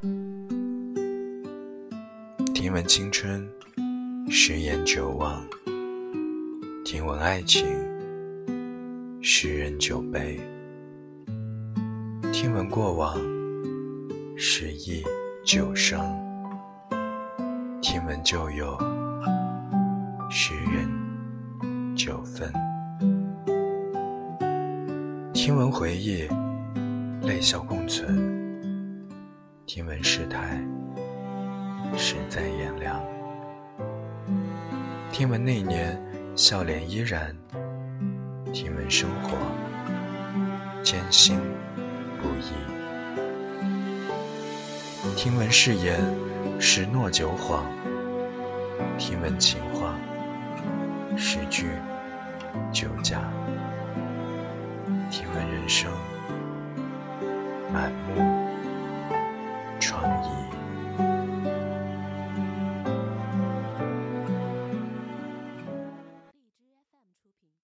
[0.00, 0.12] 听
[2.72, 3.44] 闻青春，
[4.30, 5.42] 十言九忘；
[6.84, 7.66] 听闻爱情，
[9.20, 10.38] 十人九悲。
[12.32, 13.18] 听闻过往，
[14.36, 15.02] 十忆
[15.44, 16.00] 九伤；
[17.82, 18.78] 听闻旧友，
[20.30, 20.88] 十人
[21.96, 22.52] 九分。
[25.34, 26.28] 听闻回忆，
[27.22, 28.06] 泪笑共存；
[29.68, 30.58] 听闻世态。
[31.94, 33.04] 实在炎凉。
[35.12, 36.02] 听闻那年
[36.34, 37.36] 笑脸依然，
[38.50, 39.36] 听闻生活
[40.82, 41.38] 艰辛
[42.16, 42.54] 不易。
[45.14, 46.00] 听闻誓言
[46.58, 47.66] 十诺九谎，
[48.96, 49.94] 听闻情话
[51.14, 51.72] 十句
[52.72, 53.20] 九假。
[55.10, 55.92] 听闻人生
[57.70, 58.47] 满目。